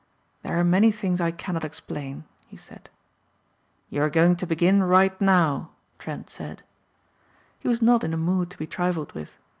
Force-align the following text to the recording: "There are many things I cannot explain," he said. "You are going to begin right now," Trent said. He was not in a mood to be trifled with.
"There 0.41 0.59
are 0.59 0.63
many 0.63 0.91
things 0.91 1.21
I 1.21 1.29
cannot 1.29 1.63
explain," 1.63 2.23
he 2.47 2.57
said. 2.57 2.89
"You 3.91 4.01
are 4.01 4.09
going 4.09 4.35
to 4.37 4.47
begin 4.47 4.81
right 4.81 5.21
now," 5.21 5.69
Trent 5.99 6.27
said. 6.27 6.63
He 7.59 7.67
was 7.67 7.83
not 7.83 8.03
in 8.03 8.11
a 8.11 8.17
mood 8.17 8.49
to 8.49 8.57
be 8.57 8.65
trifled 8.65 9.11
with. 9.11 9.37